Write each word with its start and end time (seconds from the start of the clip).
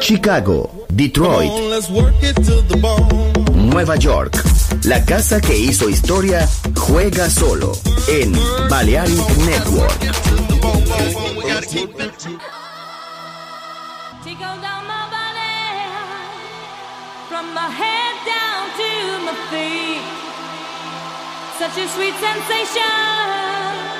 Chicago, 0.00 0.70
Detroit, 0.88 1.52
Nueva 3.54 3.96
York. 3.96 4.42
La 4.84 5.04
casa 5.04 5.38
que 5.38 5.58
hizo 5.58 5.90
historia 5.90 6.48
juega 6.74 7.28
solo 7.28 7.72
en 8.08 8.32
Balearic 8.70 9.36
Network. 9.44 9.92
Such 21.58 21.78
a 21.78 21.88
sweet 21.88 22.14
sensation 22.14 23.92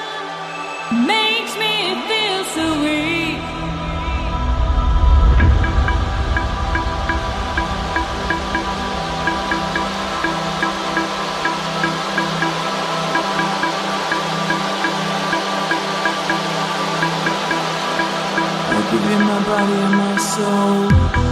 makes 1.07 1.57
me 1.57 1.95
feel 2.09 2.45
so 2.55 2.83
weak. 2.83 3.22
You 18.93 19.19
my 19.19 19.45
body 19.45 19.73
and 19.73 19.95
my 19.97 20.17
soul. 20.17 21.32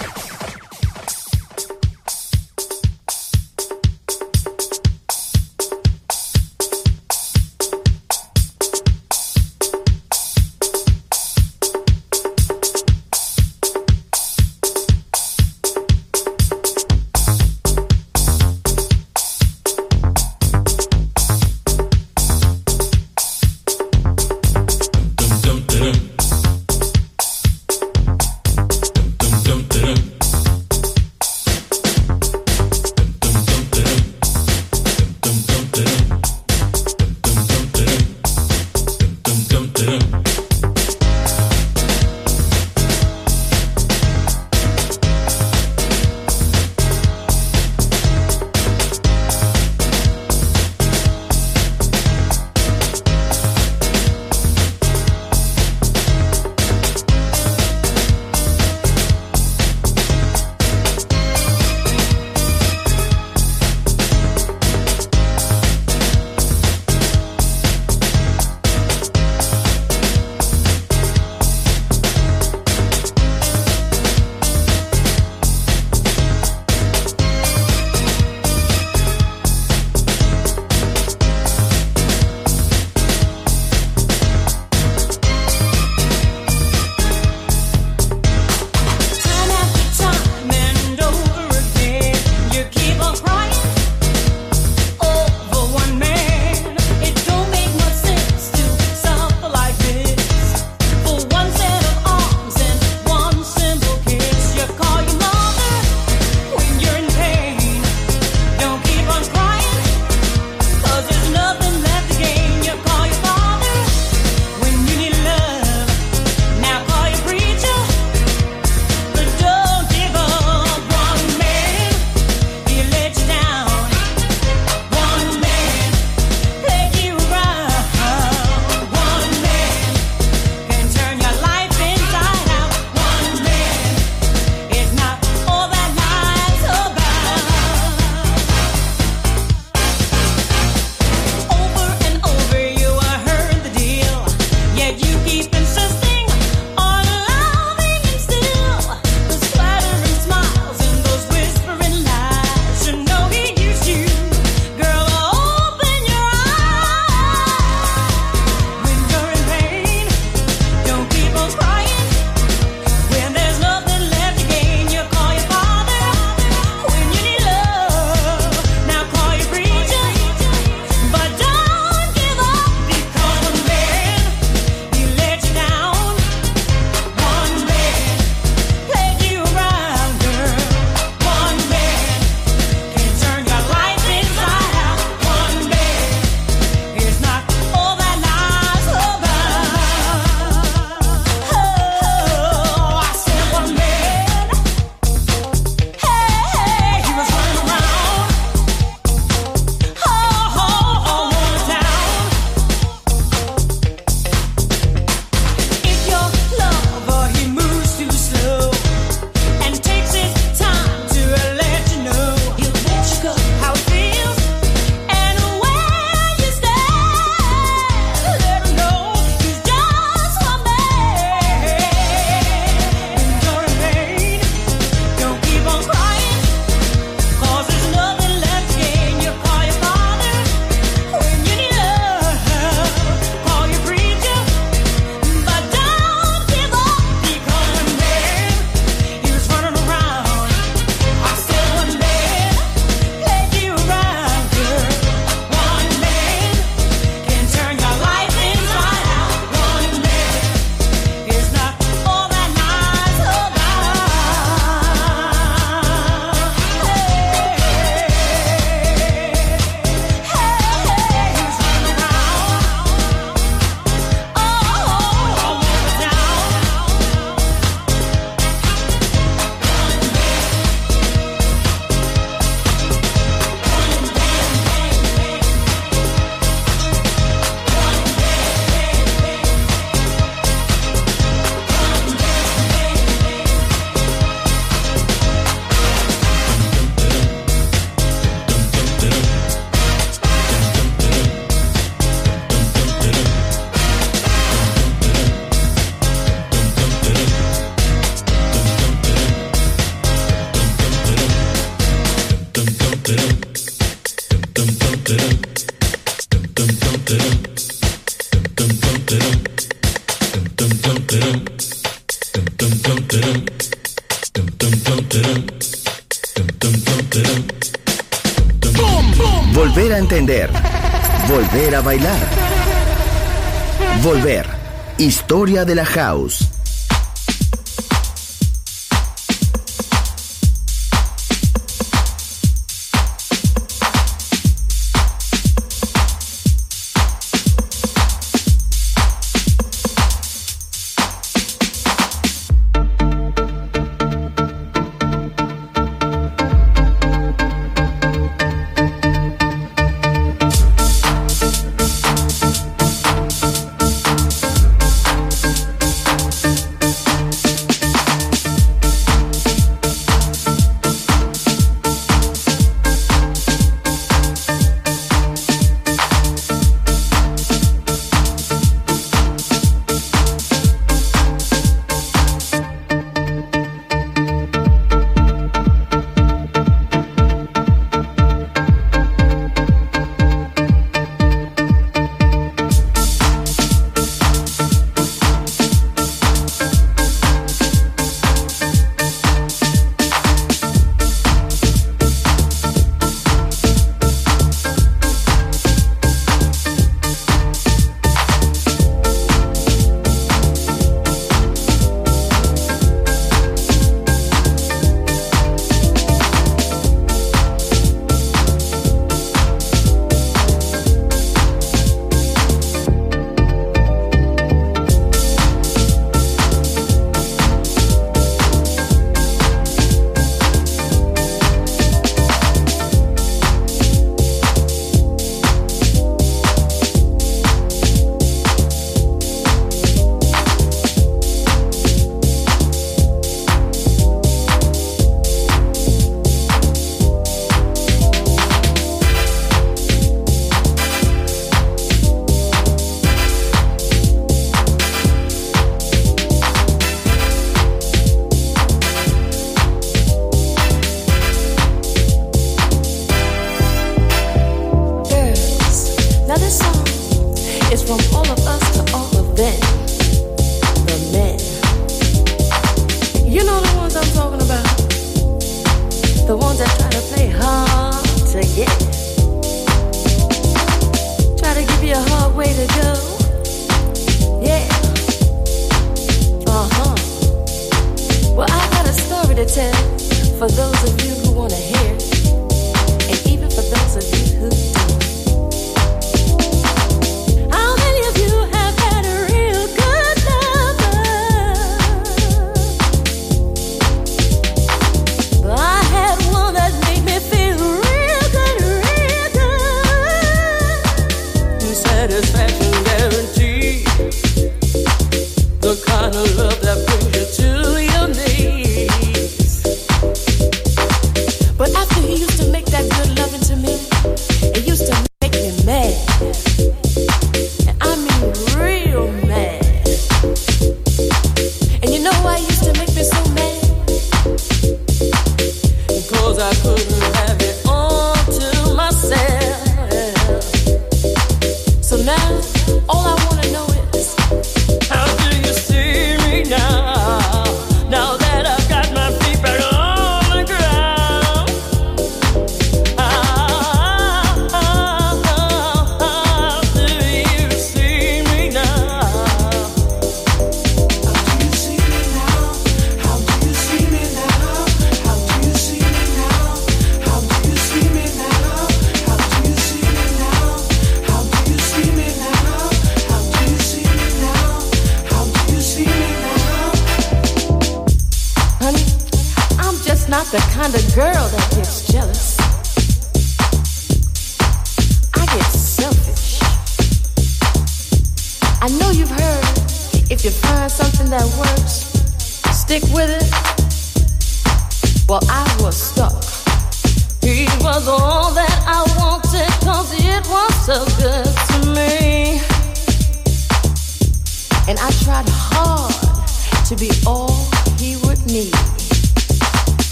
De 325.51 325.75
la 325.75 325.83
house. 325.83 326.50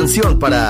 Canción 0.00 0.38
para 0.38 0.69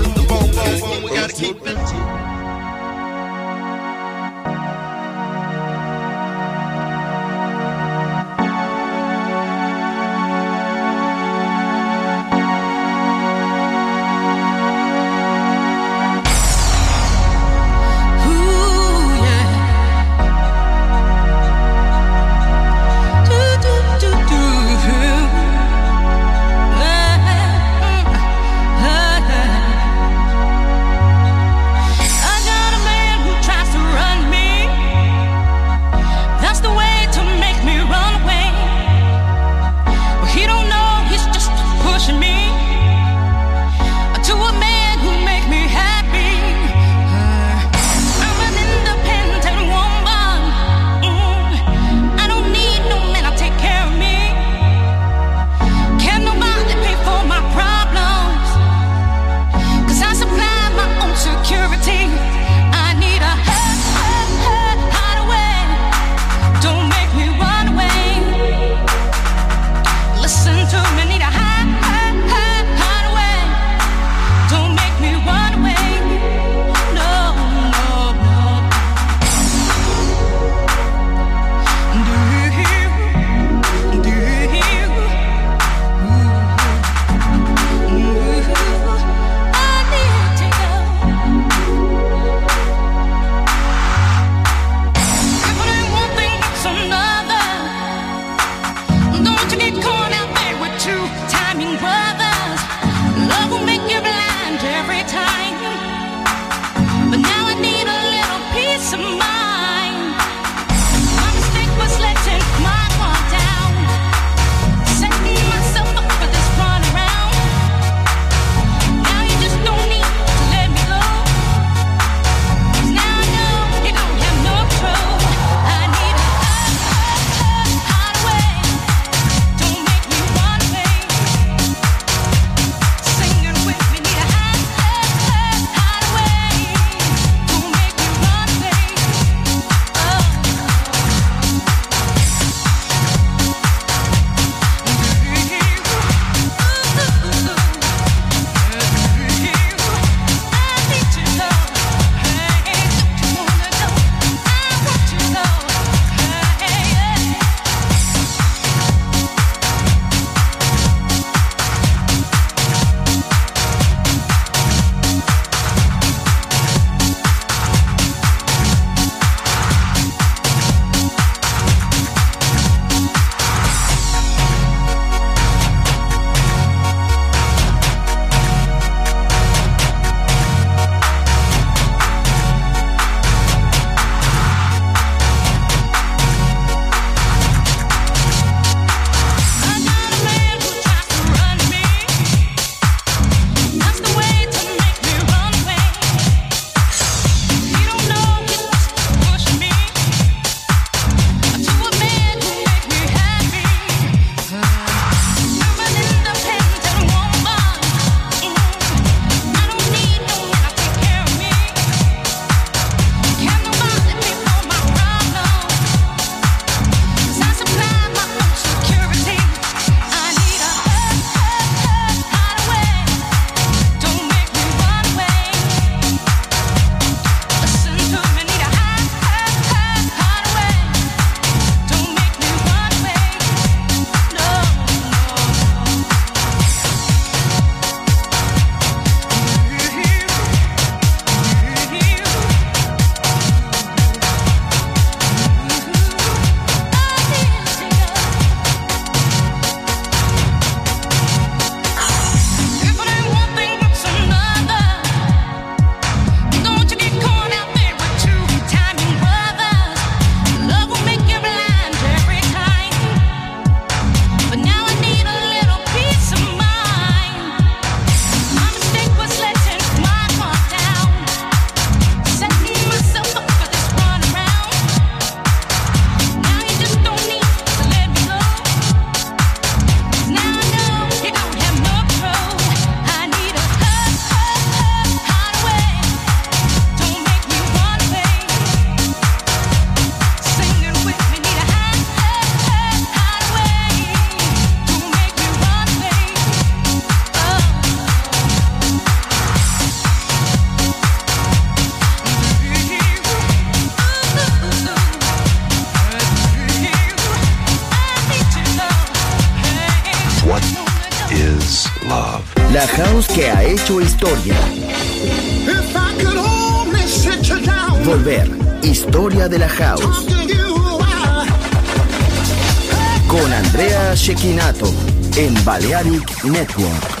Network. 326.43 327.20